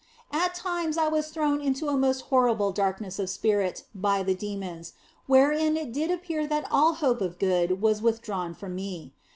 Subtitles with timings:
[0.31, 4.93] At times was I thrown into a most horrible darkness of spirit by the demons,
[5.27, 9.13] wherein it did appear that all hope of good was withdrawn from me.